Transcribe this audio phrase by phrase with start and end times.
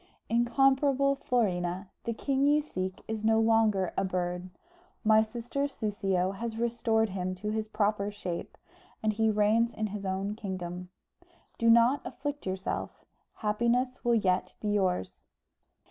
[0.29, 4.49] "Incomparable Florina, the king you seek is no longer a bird;
[5.03, 8.57] my sister Soussio has restored him to his proper shape,
[9.03, 10.89] and he reigns in his own kingdom.
[11.59, 15.23] Do not afflict yourself; happiness will yet be yours.